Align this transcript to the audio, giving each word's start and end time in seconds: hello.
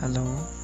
hello. 0.00 0.57